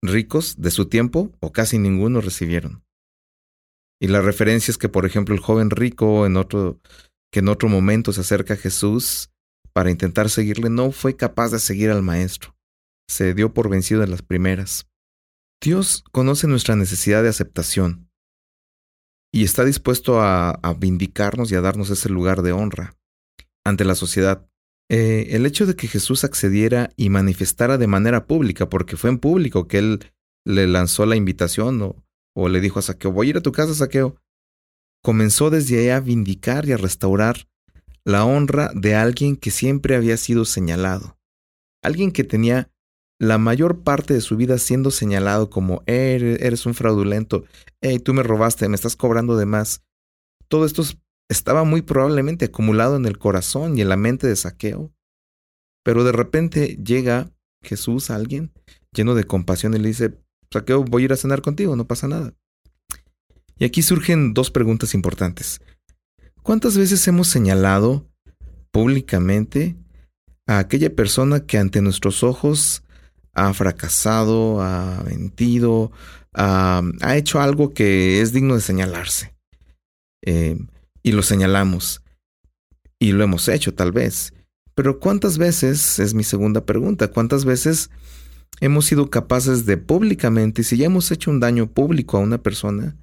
ricos 0.00 0.54
de 0.58 0.70
su 0.70 0.86
tiempo, 0.86 1.30
o 1.40 1.52
casi 1.52 1.78
ninguno, 1.78 2.22
recibieron. 2.22 2.84
Y 4.00 4.06
la 4.06 4.22
referencia 4.22 4.70
es 4.70 4.78
que, 4.78 4.88
por 4.88 5.04
ejemplo, 5.04 5.34
el 5.34 5.40
joven 5.40 5.68
rico 5.68 6.24
en 6.24 6.38
otro, 6.38 6.80
que 7.30 7.40
en 7.40 7.48
otro 7.48 7.68
momento 7.68 8.12
se 8.14 8.22
acerca 8.22 8.54
a 8.54 8.58
Jesús 8.58 9.30
para 9.74 9.90
intentar 9.90 10.30
seguirle, 10.30 10.70
no 10.70 10.92
fue 10.92 11.14
capaz 11.14 11.50
de 11.50 11.58
seguir 11.58 11.90
al 11.90 12.02
Maestro. 12.02 12.57
Se 13.08 13.34
dio 13.34 13.52
por 13.52 13.68
vencido 13.68 14.02
en 14.02 14.10
las 14.10 14.22
primeras. 14.22 14.86
Dios 15.60 16.04
conoce 16.12 16.46
nuestra 16.46 16.76
necesidad 16.76 17.22
de 17.22 17.30
aceptación 17.30 18.08
y 19.32 19.44
está 19.44 19.64
dispuesto 19.64 20.20
a, 20.20 20.60
vindicarnos 20.78 21.50
y 21.50 21.54
a 21.54 21.60
darnos 21.60 21.90
ese 21.90 22.08
lugar 22.08 22.42
de 22.42 22.52
honra 22.52 22.96
ante 23.64 23.84
la 23.84 23.94
sociedad. 23.94 24.48
Eh, 24.90 25.28
el 25.30 25.44
hecho 25.44 25.66
de 25.66 25.74
que 25.74 25.88
Jesús 25.88 26.24
accediera 26.24 26.90
y 26.96 27.10
manifestara 27.10 27.76
de 27.76 27.86
manera 27.86 28.26
pública, 28.26 28.68
porque 28.70 28.96
fue 28.96 29.10
en 29.10 29.18
público 29.18 29.68
que 29.68 29.78
él 29.78 30.12
le 30.46 30.66
lanzó 30.66 31.04
la 31.04 31.16
invitación 31.16 31.82
o, 31.82 32.04
o 32.34 32.48
le 32.48 32.60
dijo 32.60 32.78
a 32.78 32.82
Saqueo, 32.82 33.12
voy 33.12 33.26
a 33.26 33.30
ir 33.30 33.36
a 33.36 33.42
tu 33.42 33.52
casa, 33.52 33.74
Saqueo, 33.74 34.16
comenzó 35.02 35.50
desde 35.50 35.78
ahí 35.80 35.88
a 35.90 36.00
vindicar 36.00 36.66
y 36.66 36.72
a 36.72 36.78
restaurar 36.78 37.48
la 38.04 38.24
honra 38.24 38.70
de 38.74 38.94
alguien 38.94 39.36
que 39.36 39.50
siempre 39.50 39.94
había 39.94 40.16
sido 40.16 40.46
señalado, 40.46 41.18
alguien 41.82 42.12
que 42.12 42.24
tenía 42.24 42.70
la 43.18 43.38
mayor 43.38 43.82
parte 43.82 44.14
de 44.14 44.20
su 44.20 44.36
vida 44.36 44.58
siendo 44.58 44.90
señalado 44.90 45.50
como 45.50 45.82
eres, 45.86 46.66
un 46.66 46.74
fraudulento, 46.74 47.44
hey, 47.80 47.98
tú 47.98 48.14
me 48.14 48.22
robaste, 48.22 48.68
me 48.68 48.76
estás 48.76 48.96
cobrando 48.96 49.36
de 49.36 49.46
más. 49.46 49.82
Todo 50.48 50.64
esto 50.64 50.84
estaba 51.28 51.64
muy 51.64 51.82
probablemente 51.82 52.46
acumulado 52.46 52.96
en 52.96 53.06
el 53.06 53.18
corazón 53.18 53.76
y 53.76 53.82
en 53.82 53.88
la 53.88 53.96
mente 53.96 54.26
de 54.26 54.36
Saqueo. 54.36 54.92
Pero 55.84 56.04
de 56.04 56.12
repente 56.12 56.78
llega 56.82 57.30
Jesús 57.62 58.10
a 58.10 58.14
alguien 58.14 58.52
lleno 58.92 59.14
de 59.14 59.24
compasión 59.24 59.74
y 59.74 59.78
le 59.78 59.88
dice, 59.88 60.18
Saqueo, 60.52 60.84
voy 60.84 61.02
a 61.02 61.04
ir 61.06 61.12
a 61.12 61.16
cenar 61.16 61.42
contigo, 61.42 61.76
no 61.76 61.86
pasa 61.86 62.08
nada. 62.08 62.34
Y 63.58 63.64
aquí 63.64 63.82
surgen 63.82 64.32
dos 64.32 64.50
preguntas 64.50 64.94
importantes. 64.94 65.60
¿Cuántas 66.42 66.78
veces 66.78 67.06
hemos 67.08 67.28
señalado 67.28 68.08
públicamente 68.70 69.76
a 70.46 70.58
aquella 70.58 70.94
persona 70.94 71.44
que 71.44 71.58
ante 71.58 71.82
nuestros 71.82 72.22
ojos 72.22 72.84
ha 73.46 73.54
fracasado, 73.54 74.60
ha 74.60 75.02
mentido, 75.04 75.92
ha, 76.34 76.82
hecho 77.14 77.40
algo 77.40 77.72
que 77.72 78.20
es 78.20 78.32
digno 78.32 78.54
de 78.54 78.60
señalarse? 78.60 79.34
Eh, 80.22 80.58
y 81.02 81.12
lo 81.12 81.22
señalamos. 81.22 82.02
Y 82.98 83.12
lo 83.12 83.24
hemos 83.24 83.48
hecho 83.48 83.74
tal 83.74 83.92
vez. 83.92 84.32
Pero 84.74 85.00
¿cuántas 85.00 85.38
veces, 85.38 85.98
es 85.98 86.14
mi 86.14 86.24
segunda 86.24 86.64
pregunta, 86.64 87.08
cuántas 87.08 87.44
veces 87.44 87.90
hemos 88.60 88.86
sido 88.86 89.10
capaces 89.10 89.66
de 89.66 89.76
públicamente, 89.76 90.62
si 90.62 90.76
ya 90.76 90.86
hemos 90.86 91.10
hecho 91.10 91.30
un 91.30 91.40
daño 91.40 91.68
público 91.68 92.16
a 92.16 92.20
una 92.20 92.38
persona, 92.38 92.96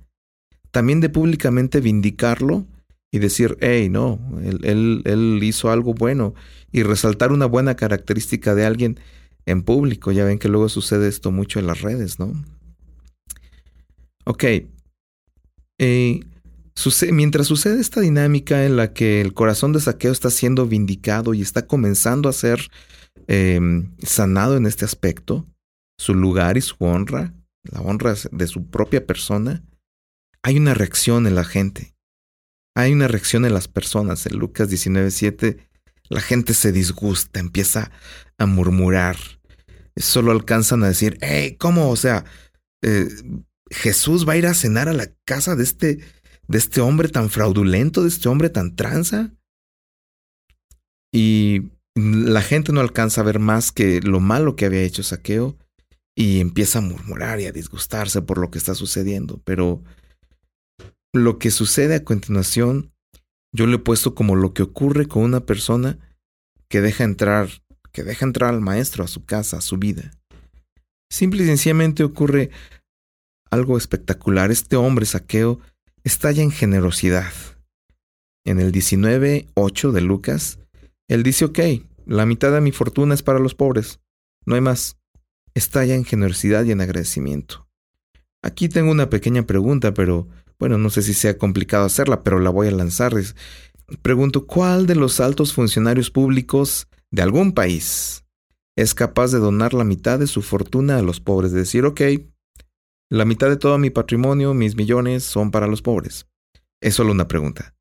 también 0.72 1.00
de 1.00 1.10
públicamente 1.10 1.80
vindicarlo 1.80 2.66
y 3.12 3.20
decir, 3.20 3.58
hey, 3.62 3.90
no, 3.90 4.20
él, 4.44 5.02
él, 5.06 5.40
hizo 5.42 5.72
algo 5.72 5.94
bueno 5.94 6.34
y 6.72 6.84
resaltar 6.84 7.32
una 7.32 7.46
buena 7.46 7.76
característica 7.76 8.56
de 8.56 8.66
alguien 8.66 9.00
en 9.46 9.64
público. 9.64 10.12
Ya 10.12 10.26
ven 10.26 10.40
que 10.40 10.50
luego 10.50 10.70
sucede 10.70 11.08
esto 11.08 11.32
mucho 11.32 11.60
en 11.60 11.68
las 11.68 11.82
redes, 11.82 12.20
¿no? 12.20 12.34
Ok. 14.26 14.44
Eh, 15.78 16.20
mientras 17.12 17.48
sucede 17.48 17.80
esta 17.80 18.02
dinámica 18.02 18.66
en 18.66 18.76
la 18.78 18.94
que 18.94 19.22
el 19.22 19.34
corazón 19.34 19.74
de 19.74 19.80
saqueo 19.80 20.12
está 20.12 20.30
siendo 20.30 20.66
vindicado 20.68 21.34
y 21.34 21.42
está 21.42 21.68
comenzando 21.68 22.30
a 22.30 22.34
ser 22.34 22.70
em, 23.28 23.96
sanado 24.00 24.58
en 24.58 24.66
este 24.66 24.86
aspecto, 24.86 25.46
su 25.98 26.14
lugar 26.14 26.58
y 26.58 26.62
su 26.62 26.76
honra, 26.80 27.34
la 27.64 27.82
honra 27.82 28.16
de 28.32 28.48
su 28.48 28.68
propia 28.68 29.06
persona, 29.06 29.64
hay 30.44 30.58
una 30.58 30.74
reacción 30.74 31.26
en 31.28 31.36
la 31.36 31.44
gente. 31.44 31.96
Hay 32.76 32.92
una 32.92 33.08
reacción 33.08 33.46
en 33.46 33.54
las 33.54 33.68
personas. 33.68 34.26
En 34.26 34.38
Lucas 34.38 34.70
19:7 34.70 35.58
la 36.10 36.22
gente 36.22 36.54
se 36.54 36.72
disgusta, 36.72 37.40
empieza 37.40 37.92
a 38.38 38.46
murmurar. 38.46 39.18
Solo 39.96 40.32
alcanzan 40.32 40.84
a 40.84 40.88
decir, 40.88 41.18
hey, 41.22 41.56
¿cómo? 41.58 41.90
O 41.90 41.96
sea, 41.96 42.26
eh, 42.82 43.08
Jesús 43.72 44.28
va 44.28 44.34
a 44.34 44.38
ir 44.38 44.48
a 44.48 44.54
cenar 44.54 44.90
a 44.90 44.94
la 44.94 45.12
casa 45.26 45.56
de 45.56 45.64
este, 45.64 46.00
de 46.48 46.58
este 46.58 46.82
hombre 46.82 47.10
tan 47.10 47.30
fraudulento, 47.30 48.04
de 48.04 48.10
este 48.10 48.30
hombre 48.30 48.50
tan 48.50 48.76
tranza. 48.76 49.32
Y 51.14 51.72
la 51.96 52.42
gente 52.42 52.74
no 52.74 52.82
alcanza 52.82 53.22
a 53.22 53.24
ver 53.24 53.40
más 53.40 53.72
que 53.72 54.02
lo 54.02 54.20
malo 54.20 54.56
que 54.56 54.66
había 54.66 54.82
hecho 54.82 55.02
Saqueo 55.02 55.58
y 56.14 56.40
empieza 56.40 56.80
a 56.80 56.82
murmurar 56.82 57.40
y 57.40 57.46
a 57.46 57.52
disgustarse 57.52 58.22
por 58.22 58.38
lo 58.38 58.52
que 58.52 58.58
está 58.58 58.76
sucediendo. 58.76 59.42
Pero 59.46 59.82
lo 61.14 61.40
que 61.40 61.52
sucede 61.52 61.96
a 61.96 62.04
continuación, 62.04 62.94
yo 63.56 63.68
lo 63.68 63.78
he 63.78 63.80
puesto 63.80 64.14
como 64.14 64.36
lo 64.36 64.54
que 64.54 64.64
ocurre 64.64 65.08
con 65.08 65.24
una 65.24 65.40
persona 65.40 65.98
que 66.68 66.82
deja 66.82 67.06
entrar, 67.06 67.50
que 67.94 68.04
deja 68.04 68.26
entrar 68.26 68.54
al 68.54 68.62
maestro 68.62 69.04
a 69.04 69.08
su 69.08 69.24
casa, 69.24 69.58
a 69.58 69.62
su 69.62 69.78
vida. 69.78 70.12
Simple 71.10 71.44
y 71.44 71.46
sencillamente 71.46 72.04
ocurre 72.04 72.50
algo 73.50 73.78
espectacular. 73.78 74.52
Este 74.52 74.76
hombre 74.76 75.06
saqueo 75.06 75.62
estalla 76.04 76.44
en 76.44 76.52
generosidad. 76.52 77.32
En 78.46 78.60
el 78.60 78.74
19.8 78.74 79.92
de 79.92 80.02
Lucas, 80.02 80.60
él 81.08 81.24
dice, 81.24 81.46
ok, 81.46 81.60
la 82.06 82.26
mitad 82.26 82.52
de 82.52 82.62
mi 82.62 82.74
fortuna 82.74 83.14
es 83.14 83.24
para 83.24 83.40
los 83.40 83.56
pobres, 83.56 84.00
no 84.46 84.56
hay 84.56 84.62
más. 84.62 84.98
Estalla 85.54 85.96
en 85.96 86.04
generosidad 86.04 86.66
y 86.66 86.72
en 86.72 86.82
agradecimiento. 86.82 87.68
Aquí 88.44 88.68
tengo 88.68 88.92
una 88.92 89.10
pequeña 89.10 89.44
pregunta, 89.44 89.94
pero 89.94 90.28
bueno, 90.60 90.78
no 90.78 90.90
sé 90.90 91.02
si 91.02 91.14
sea 91.14 91.38
complicado 91.38 91.86
hacerla, 91.86 92.24
pero 92.24 92.40
la 92.40 92.50
voy 92.50 92.68
a 92.68 92.72
lanzar. 92.72 93.14
Pregunto, 94.02 94.46
¿cuál 94.46 94.88
de 94.88 94.96
los 94.96 95.20
altos 95.20 95.54
funcionarios 95.54 96.10
públicos 96.10 96.88
de 97.12 97.22
algún 97.22 97.54
país 97.54 98.26
es 98.76 98.94
capaz 98.94 99.32
de 99.32 99.40
donar 99.40 99.74
la 99.74 99.84
mitad 99.84 100.20
de 100.20 100.28
su 100.28 100.42
fortuna 100.42 100.98
a 100.98 101.02
los 101.02 101.20
pobres? 101.20 101.52
De 101.52 101.60
decir, 101.60 101.86
ok, 101.86 102.02
la 103.10 103.26
mitad 103.26 103.50
de 103.50 103.58
todo 103.58 103.78
mi 103.78 103.90
patrimonio, 103.90 104.54
mis 104.54 104.76
millones, 104.76 105.24
son 105.24 105.52
para 105.52 105.68
los 105.68 105.82
pobres. 105.82 106.28
Es 106.82 106.96
solo 106.96 107.12
una 107.12 107.28
pregunta. 107.28 107.76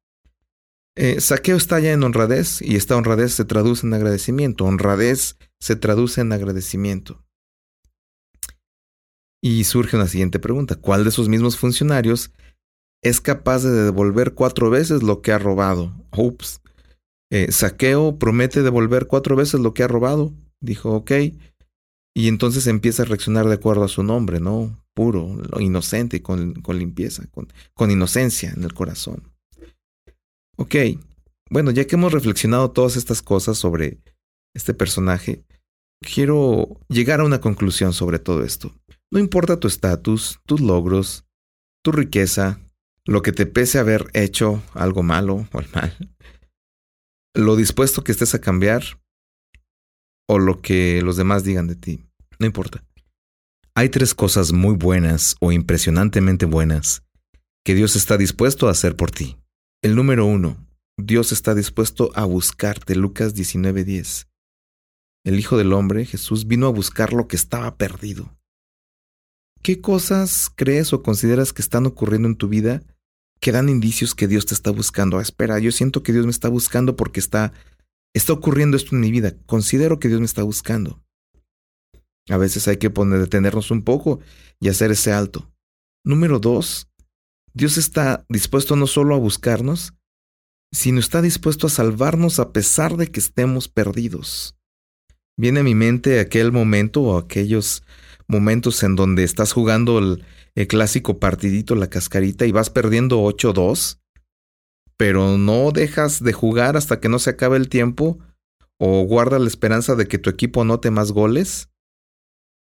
Eh, 0.97 1.21
saqueo 1.21 1.57
está 1.57 1.81
ya 1.81 1.93
en 1.93 2.05
honradez 2.05 2.63
y 2.63 2.77
esta 2.77 2.97
honradez 2.97 3.33
se 3.33 3.45
traduce 3.45 3.87
en 3.87 3.95
agradecimiento. 3.95 4.65
Honradez 4.65 5.37
se 5.59 5.77
traduce 5.77 6.21
en 6.21 6.33
agradecimiento. 6.33 7.25
Y 9.43 9.65
surge 9.65 9.97
una 9.97 10.07
siguiente 10.07 10.39
pregunta. 10.39 10.77
¿Cuál 10.77 11.05
de 11.05 11.11
esos 11.11 11.29
mismos 11.29 11.59
funcionarios 11.59 12.33
es 13.05 13.21
capaz 13.21 13.63
de 13.63 13.71
devolver 13.71 14.33
cuatro 14.33 14.71
veces 14.71 15.03
lo 15.03 15.21
que 15.21 15.31
ha 15.31 15.39
robado. 15.39 15.93
Ups. 16.17 16.61
Eh, 17.31 17.53
saqueo 17.53 18.19
promete 18.19 18.63
devolver 18.63 19.07
cuatro 19.07 19.37
veces 19.37 19.61
lo 19.61 19.75
que 19.75 19.83
ha 19.83 19.89
robado. 19.89 20.33
Dijo, 20.61 20.91
ok. 20.93 21.13
Y 22.17 22.29
entonces 22.29 22.67
empieza 22.67 23.03
a 23.03 23.07
reaccionar 23.07 23.47
de 23.47 23.55
acuerdo 23.55 23.85
a 23.85 23.89
su 23.89 24.03
nombre, 24.03 24.41
¿no? 24.41 24.83
Puro, 24.95 25.37
inocente, 25.61 26.23
con, 26.23 26.55
con 26.55 26.79
limpieza, 26.79 27.27
con, 27.31 27.53
con 27.75 27.91
inocencia 27.91 28.53
en 28.57 28.65
el 28.65 28.73
corazón. 28.73 29.35
Ok. 30.57 30.77
Bueno, 31.51 31.73
ya 31.73 31.87
que 31.87 31.97
hemos 31.97 32.13
reflexionado 32.13 32.71
todas 32.71 32.97
estas 32.97 33.21
cosas 33.21 33.59
sobre 33.59 33.99
este 34.55 34.73
personaje, 34.73 35.45
quiero 36.01 36.81
llegar 36.89 37.21
a 37.21 37.25
una 37.25 37.41
conclusión 37.43 37.93
sobre 37.93 38.19
todo 38.19 38.45
esto. 38.45 38.73
No 39.11 39.19
importa 39.19 39.61
tu 39.61 39.69
estatus, 39.69 40.41
tus 40.47 40.61
logros, 40.63 41.27
tu 41.83 41.93
riqueza, 41.93 42.61
lo 43.07 43.23
que 43.23 43.33
te 43.33 43.47
pese 43.47 43.79
haber 43.79 44.07
hecho 44.15 44.63
algo 44.73 45.03
malo 45.03 45.47
o 45.53 45.61
el 45.61 45.69
mal, 45.73 45.97
lo 47.35 47.57
dispuesto 47.57 48.05
que 48.05 48.13
estés 48.13 48.35
a 48.35 48.41
cambiar 48.41 49.01
o 50.29 50.39
lo 50.39 50.63
que 50.63 51.03
los 51.03 51.17
demás 51.17 51.45
digan 51.45 51.67
de 51.67 51.77
ti, 51.77 52.05
no 52.39 52.47
importa. 52.47 52.85
Hay 53.75 53.89
tres 53.89 54.15
cosas 54.15 54.53
muy 54.53 54.77
buenas 54.77 55.37
o 55.41 55.53
impresionantemente 55.53 56.47
buenas 56.47 57.03
que 57.65 57.75
Dios 57.75 57.97
está 57.97 58.17
dispuesto 58.17 58.69
a 58.69 58.71
hacer 58.71 58.95
por 58.95 59.11
ti. 59.11 59.37
El 59.83 59.97
número 59.97 60.27
uno, 60.27 60.57
Dios 60.97 61.33
está 61.33 61.55
dispuesto 61.55 62.11
a 62.15 62.25
buscarte, 62.25 62.95
Lucas 62.95 63.35
19:10. 63.35 64.29
El 65.25 65.39
Hijo 65.39 65.57
del 65.57 65.73
Hombre, 65.73 66.05
Jesús, 66.05 66.47
vino 66.47 66.67
a 66.67 66.71
buscar 66.71 67.13
lo 67.13 67.27
que 67.27 67.37
estaba 67.37 67.77
perdido. 67.77 68.37
¿Qué 69.63 69.81
cosas 69.81 70.53
crees 70.55 70.93
o 70.93 71.03
consideras 71.03 71.53
que 71.53 71.63
están 71.63 71.87
ocurriendo 71.87 72.29
en 72.29 72.37
tu 72.37 72.49
vida 72.49 72.83
que 73.45 73.53
dan 73.53 73.69
indicios 73.69 74.15
que 74.15 74.27
Dios 74.27 74.47
te 74.47 74.55
está 74.55 74.71
buscando. 74.71 75.19
Ah, 75.19 75.23
espera, 75.23 75.59
yo 75.59 75.71
siento 75.71 76.03
que 76.03 76.15
Dios 76.15 76.25
me 76.25 76.31
está 76.31 76.49
buscando 76.49 76.97
porque 76.97 77.21
está, 77.21 77.53
está 78.15 78.33
ocurriendo 78.33 78.75
esto 78.75 78.95
en 78.95 79.03
mi 79.03 79.11
vida. 79.11 79.37
Considero 79.45 79.99
que 79.99 80.09
Dios 80.09 80.19
me 80.19 80.25
está 80.25 80.43
buscando. 80.43 81.03
A 82.31 82.39
veces 82.39 82.67
hay 82.69 82.79
que 82.79 82.89
poner, 82.89 83.21
detenernos 83.21 83.71
un 83.71 83.83
poco 83.83 84.21
y 84.61 84.71
hacer 84.71 84.91
ese 84.93 85.13
alto. 85.13 85.53
Número 86.07 86.39
dos, 86.39 86.89
Dios 87.53 87.77
está 87.77 88.25
dispuesto 88.31 88.77
no 88.77 88.87
solo 88.87 89.15
a 89.15 89.19
buscarnos, 89.19 89.93
sino 90.73 90.99
está 90.99 91.21
dispuesto 91.21 91.67
a 91.67 91.71
salvarnos 91.71 92.39
a 92.39 92.51
pesar 92.51 92.97
de 92.97 93.09
que 93.09 93.21
estemos 93.21 93.69
perdidos. 93.69 94.57
Viene 95.37 95.61
a 95.61 95.65
mi 95.65 95.75
mente 95.75 96.19
aquel 96.19 96.51
momento 96.51 97.03
o 97.03 97.19
aquellos 97.19 97.83
momentos 98.27 98.83
en 98.83 98.97
donde 98.97 99.23
estás 99.23 99.53
jugando 99.53 99.99
el, 99.99 100.25
el 100.55 100.67
clásico 100.67 101.19
partidito, 101.19 101.75
la 101.75 101.89
cascarita, 101.89 102.47
y 102.47 102.53
vas 102.53 102.71
perdiendo 102.71 103.23
8-2, 103.23 103.99
pero 104.97 105.37
no 105.37 105.73
dejas 105.73 106.23
de 106.23 106.33
jugar 106.33 106.77
hasta 106.77 107.01
que 107.01 107.09
no 107.09 107.19
se 107.19 107.31
acabe 107.31 107.57
el 107.57 107.69
tiempo, 107.69 108.19
o 108.79 109.03
guarda 109.03 109.39
la 109.39 109.49
esperanza 109.49 109.95
de 109.95 110.07
que 110.07 110.19
tu 110.19 110.31
equipo 110.31 110.65
note 110.65 110.91
más 110.91 111.13
goles, 111.13 111.71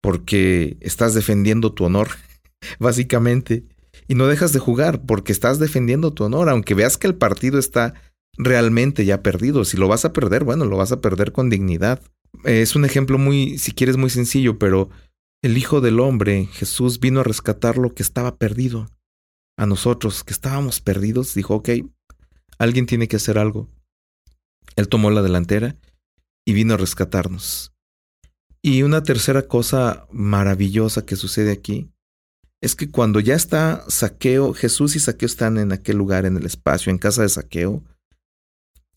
porque 0.02 0.78
estás 0.82 1.14
defendiendo 1.14 1.74
tu 1.74 1.86
honor, 1.86 2.10
básicamente. 2.80 3.64
Y 4.08 4.16
no 4.16 4.28
dejas 4.28 4.52
de 4.54 4.60
jugar 4.60 5.06
porque 5.06 5.32
estás 5.32 5.60
defendiendo 5.60 6.14
tu 6.14 6.24
honor, 6.24 6.50
aunque 6.50 6.74
veas 6.74 6.98
que 6.98 7.08
el 7.08 7.16
partido 7.16 7.60
está 7.60 7.94
realmente 8.38 9.06
ya 9.06 9.22
perdido. 9.22 9.64
Si 9.66 9.78
lo 9.78 9.88
vas 9.88 10.04
a 10.04 10.14
perder, 10.14 10.44
bueno, 10.44 10.66
lo 10.66 10.78
vas 10.78 10.92
a 10.92 11.00
perder 11.00 11.32
con 11.32 11.50
dignidad. 11.50 12.02
Es 12.44 12.76
un 12.76 12.84
ejemplo 12.84 13.18
muy, 13.18 13.58
si 13.60 13.72
quieres, 13.72 13.98
muy 13.98 14.10
sencillo, 14.10 14.58
pero 14.58 14.90
el 15.44 15.58
Hijo 15.58 15.82
del 15.82 16.00
Hombre, 16.00 16.48
Jesús, 16.54 17.02
vino 17.02 17.20
a 17.20 17.24
rescatar 17.24 17.78
lo 17.78 17.94
que 17.94 18.02
estaba 18.02 18.38
perdido. 18.38 18.90
A 19.58 19.66
nosotros 19.66 20.24
que 20.24 20.32
estábamos 20.32 20.80
perdidos, 20.80 21.36
dijo, 21.36 21.56
ok, 21.56 21.70
alguien 22.58 22.86
tiene 22.86 23.10
que 23.10 23.18
hacer 23.18 23.38
algo. 23.38 23.68
Él 24.78 24.88
tomó 24.88 25.12
la 25.12 25.22
delantera 25.22 25.76
y 26.46 26.54
vino 26.54 26.74
a 26.74 26.78
rescatarnos. 26.78 27.74
Y 28.62 28.84
una 28.84 29.04
tercera 29.04 29.42
cosa 29.50 30.08
maravillosa 30.12 31.06
que 31.06 31.18
sucede 31.18 31.52
aquí 31.52 31.92
es 32.62 32.76
que 32.76 32.90
cuando 32.90 33.20
ya 33.20 33.36
está 33.36 33.84
Saqueo, 33.90 34.54
Jesús 34.54 34.96
y 34.96 35.02
Saqueo 35.02 35.28
están 35.28 35.58
en 35.58 35.74
aquel 35.74 35.98
lugar, 35.98 36.26
en 36.26 36.38
el 36.38 36.46
espacio, 36.46 36.90
en 36.90 36.98
casa 36.98 37.22
de 37.22 37.30
Saqueo, 37.30 37.84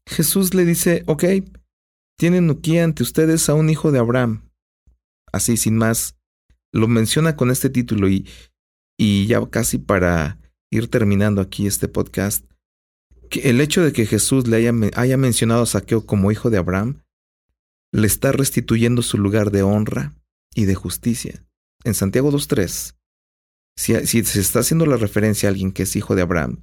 Jesús 0.07 0.55
le 0.55 0.65
dice, 0.65 1.03
ok, 1.07 1.25
tienen 2.17 2.49
aquí 2.50 2.79
ante 2.79 3.03
ustedes 3.03 3.49
a 3.49 3.55
un 3.55 3.69
hijo 3.69 3.91
de 3.91 3.99
Abraham. 3.99 4.49
Así, 5.33 5.57
sin 5.57 5.76
más, 5.76 6.15
lo 6.76 6.88
menciona 6.88 7.37
con 7.37 7.50
este 7.50 7.71
título 7.71 8.09
y, 8.09 8.28
y 8.99 9.26
ya 9.26 9.45
casi 9.47 9.78
para 9.78 10.38
ir 10.71 10.88
terminando 10.88 11.40
aquí 11.40 11.66
este 11.66 11.88
podcast, 11.88 12.45
el 13.30 13.61
hecho 13.61 13.83
de 13.83 13.92
que 13.92 14.06
Jesús 14.06 14.47
le 14.47 14.56
haya, 14.56 14.73
haya 14.95 15.16
mencionado 15.16 15.62
a 15.62 15.66
Saqueo 15.66 16.06
como 16.06 16.30
hijo 16.30 16.50
de 16.50 16.59
Abraham, 16.59 17.02
le 17.92 18.06
está 18.06 18.33
restituyendo 18.33 19.02
su 19.02 19.18
lugar 19.18 19.50
de 19.50 19.62
honra 19.62 20.14
y 20.54 20.64
de 20.64 20.75
justicia. 20.75 21.45
En 21.85 21.95
Santiago 21.95 22.30
2.3 22.30 22.97
si, 23.76 23.95
se 24.25 24.40
está 24.40 24.61
haciendo 24.61 24.87
la 24.87 24.97
referencia 24.97 25.49
a 25.49 25.50
alguien 25.50 25.71
que 25.71 25.83
es 25.83 25.97
hijo 25.97 26.14
de 26.14 26.23
Abraham, 26.23 26.62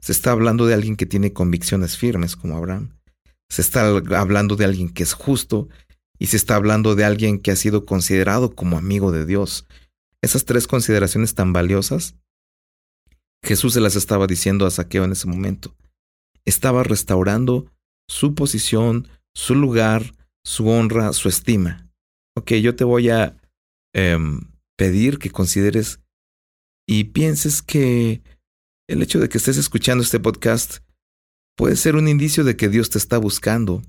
se 0.00 0.12
está 0.12 0.32
hablando 0.32 0.66
de 0.66 0.74
alguien 0.74 0.96
que 0.96 1.06
tiene 1.06 1.32
convicciones 1.32 1.96
firmes 1.96 2.36
como 2.36 2.56
Abraham. 2.56 2.98
Se 3.48 3.62
está 3.62 3.86
hablando 4.16 4.56
de 4.56 4.64
alguien 4.64 4.90
que 4.90 5.02
es 5.02 5.12
justo 5.12 5.68
y 6.18 6.26
se 6.26 6.36
está 6.36 6.56
hablando 6.56 6.94
de 6.94 7.04
alguien 7.04 7.38
que 7.38 7.50
ha 7.50 7.56
sido 7.56 7.84
considerado 7.84 8.54
como 8.54 8.76
amigo 8.76 9.12
de 9.12 9.24
Dios. 9.24 9.66
Esas 10.22 10.44
tres 10.44 10.66
consideraciones 10.66 11.34
tan 11.34 11.52
valiosas, 11.52 12.16
Jesús 13.44 13.74
se 13.74 13.80
las 13.80 13.96
estaba 13.96 14.26
diciendo 14.26 14.66
a 14.66 14.70
Saqueo 14.70 15.04
en 15.04 15.12
ese 15.12 15.26
momento. 15.26 15.76
Estaba 16.44 16.82
restaurando 16.82 17.70
su 18.08 18.34
posición, 18.34 19.08
su 19.34 19.54
lugar, 19.54 20.14
su 20.44 20.68
honra, 20.68 21.12
su 21.12 21.28
estima. 21.28 21.88
Ok, 22.36 22.54
yo 22.54 22.74
te 22.74 22.84
voy 22.84 23.10
a 23.10 23.36
em, 23.94 24.40
pedir 24.76 25.18
que 25.18 25.30
consideres 25.30 26.00
y 26.86 27.04
pienses 27.04 27.62
que 27.62 28.22
el 28.88 29.02
hecho 29.02 29.20
de 29.20 29.28
que 29.28 29.38
estés 29.38 29.58
escuchando 29.58 30.02
este 30.02 30.18
podcast 30.18 30.78
puede 31.56 31.76
ser 31.76 31.96
un 31.96 32.08
indicio 32.08 32.44
de 32.44 32.56
que 32.56 32.68
Dios 32.68 32.88
te 32.90 32.98
está 32.98 33.18
buscando. 33.18 33.82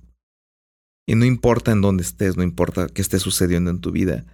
Y 1.07 1.15
no 1.15 1.25
importa 1.25 1.71
en 1.71 1.81
dónde 1.81 2.03
estés, 2.03 2.37
no 2.37 2.43
importa 2.43 2.87
qué 2.87 3.01
esté 3.01 3.19
sucediendo 3.19 3.71
en 3.71 3.81
tu 3.81 3.91
vida. 3.91 4.25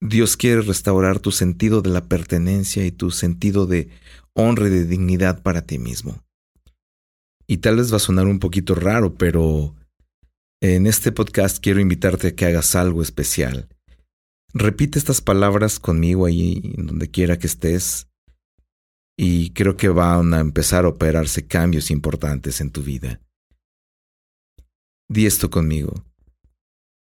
Dios 0.00 0.36
quiere 0.36 0.62
restaurar 0.62 1.18
tu 1.18 1.32
sentido 1.32 1.82
de 1.82 1.90
la 1.90 2.06
pertenencia 2.06 2.86
y 2.86 2.92
tu 2.92 3.10
sentido 3.10 3.66
de 3.66 3.90
honra 4.34 4.68
y 4.68 4.70
de 4.70 4.86
dignidad 4.86 5.42
para 5.42 5.62
ti 5.62 5.78
mismo. 5.78 6.22
Y 7.46 7.58
tal 7.58 7.76
vez 7.76 7.92
va 7.92 7.96
a 7.96 8.00
sonar 8.00 8.26
un 8.26 8.38
poquito 8.38 8.74
raro, 8.74 9.14
pero 9.14 9.74
en 10.60 10.86
este 10.86 11.12
podcast 11.12 11.58
quiero 11.58 11.80
invitarte 11.80 12.28
a 12.28 12.34
que 12.34 12.46
hagas 12.46 12.74
algo 12.74 13.02
especial. 13.02 13.68
Repite 14.54 14.98
estas 14.98 15.20
palabras 15.20 15.78
conmigo 15.78 16.26
ahí, 16.26 16.74
donde 16.76 17.10
quiera 17.10 17.38
que 17.38 17.46
estés, 17.46 18.08
y 19.16 19.50
creo 19.50 19.76
que 19.76 19.88
van 19.88 20.32
a 20.32 20.40
empezar 20.40 20.84
a 20.84 20.88
operarse 20.88 21.46
cambios 21.46 21.90
importantes 21.90 22.60
en 22.60 22.70
tu 22.70 22.82
vida. 22.82 23.20
Di 25.10 25.24
esto 25.24 25.48
conmigo. 25.48 25.94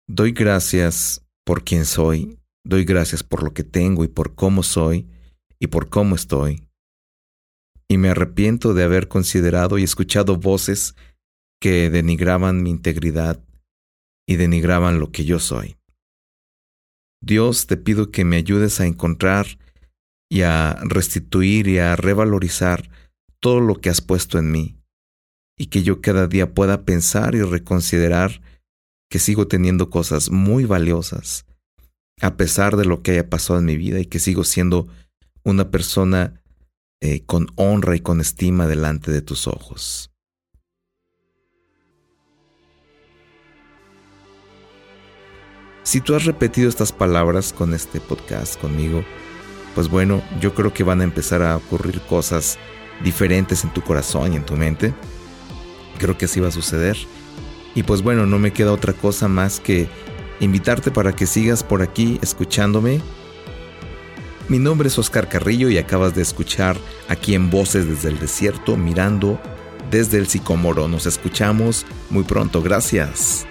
Doy 0.07 0.31
gracias 0.31 1.25
por 1.43 1.65
quien 1.65 1.83
soy, 1.83 2.39
doy 2.63 2.85
gracias 2.85 3.21
por 3.21 3.43
lo 3.43 3.53
que 3.53 3.65
tengo 3.65 4.05
y 4.05 4.07
por 4.07 4.33
cómo 4.33 4.63
soy 4.63 5.09
y 5.59 5.67
por 5.67 5.89
cómo 5.89 6.15
estoy. 6.15 6.65
Y 7.89 7.97
me 7.97 8.09
arrepiento 8.09 8.73
de 8.73 8.83
haber 8.83 9.09
considerado 9.09 9.77
y 9.77 9.83
escuchado 9.83 10.37
voces 10.37 10.95
que 11.59 11.89
denigraban 11.89 12.63
mi 12.63 12.69
integridad 12.69 13.43
y 14.25 14.37
denigraban 14.37 14.99
lo 14.99 15.11
que 15.11 15.25
yo 15.25 15.39
soy. 15.39 15.75
Dios, 17.21 17.67
te 17.67 17.75
pido 17.75 18.11
que 18.11 18.23
me 18.23 18.37
ayudes 18.37 18.79
a 18.79 18.85
encontrar 18.85 19.47
y 20.29 20.43
a 20.43 20.77
restituir 20.83 21.67
y 21.67 21.79
a 21.79 21.97
revalorizar 21.97 22.89
todo 23.41 23.59
lo 23.59 23.75
que 23.75 23.89
has 23.89 23.99
puesto 23.99 24.37
en 24.37 24.51
mí, 24.51 24.76
y 25.57 25.67
que 25.67 25.83
yo 25.83 26.01
cada 26.01 26.27
día 26.27 26.53
pueda 26.53 26.83
pensar 26.85 27.35
y 27.35 27.41
reconsiderar 27.41 28.41
que 29.09 29.19
sigo 29.19 29.47
teniendo 29.47 29.89
cosas 29.89 30.29
muy 30.31 30.65
valiosas, 30.65 31.45
a 32.21 32.37
pesar 32.37 32.77
de 32.77 32.85
lo 32.85 33.01
que 33.01 33.11
haya 33.11 33.29
pasado 33.29 33.59
en 33.59 33.65
mi 33.65 33.77
vida, 33.77 33.99
y 33.99 34.05
que 34.05 34.19
sigo 34.19 34.43
siendo 34.43 34.87
una 35.43 35.71
persona 35.71 36.41
eh, 37.01 37.23
con 37.25 37.47
honra 37.55 37.95
y 37.95 38.01
con 38.01 38.21
estima 38.21 38.67
delante 38.67 39.11
de 39.11 39.21
tus 39.21 39.47
ojos. 39.47 40.11
Si 45.83 46.01
tú 46.01 46.15
has 46.15 46.25
repetido 46.25 46.67
estas 46.67 46.91
palabras 46.91 47.53
con 47.53 47.73
este 47.73 48.01
podcast 48.01 48.59
conmigo, 48.59 49.05
pues 49.73 49.87
bueno, 49.89 50.21
yo 50.41 50.53
creo 50.53 50.73
que 50.73 50.83
van 50.83 50.99
a 50.99 51.05
empezar 51.05 51.41
a 51.41 51.55
ocurrir 51.55 52.01
cosas 52.01 52.57
diferentes 53.05 53.63
en 53.63 53.71
tu 53.73 53.81
corazón 53.81 54.33
y 54.33 54.35
en 54.35 54.45
tu 54.45 54.57
mente. 54.57 54.93
Creo 55.97 56.17
que 56.17 56.25
así 56.25 56.39
va 56.39 56.49
a 56.49 56.51
suceder. 56.51 56.97
Y 57.75 57.83
pues 57.83 58.01
bueno, 58.01 58.25
no 58.25 58.39
me 58.39 58.53
queda 58.53 58.71
otra 58.71 58.93
cosa 58.93 59.27
más 59.27 59.59
que 59.59 59.87
invitarte 60.39 60.91
para 60.91 61.13
que 61.13 61.25
sigas 61.25 61.63
por 61.63 61.81
aquí 61.81 62.19
escuchándome. 62.21 63.01
Mi 64.49 64.59
nombre 64.59 64.87
es 64.87 64.97
Oscar 64.97 65.27
Carrillo 65.27 65.69
y 65.69 65.77
acabas 65.77 66.15
de 66.15 66.21
escuchar 66.21 66.77
aquí 67.09 67.35
en 67.35 67.49
Voces 67.49 67.87
desde 67.87 68.09
el 68.09 68.19
Desierto, 68.19 68.77
mirando 68.77 69.39
desde 69.91 70.17
el 70.17 70.27
Sicomoro. 70.27 70.87
Nos 70.87 71.05
escuchamos 71.05 71.85
muy 72.09 72.23
pronto. 72.23 72.61
Gracias. 72.61 73.45